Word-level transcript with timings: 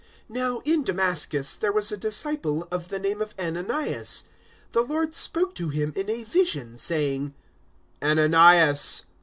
009:010 0.31 0.35
Now 0.35 0.61
in 0.65 0.83
Damascus 0.83 1.55
there 1.55 1.71
was 1.71 1.91
a 1.91 1.95
disciple 1.95 2.67
of 2.71 2.87
the 2.87 2.97
name 2.97 3.21
of 3.21 3.35
Ananias. 3.37 4.23
The 4.71 4.81
Lord 4.81 5.13
spoke 5.13 5.53
to 5.53 5.69
him 5.69 5.93
in 5.95 6.09
a 6.09 6.23
vision, 6.23 6.75
saying, 6.77 7.35
"Ananias!" 8.01 9.05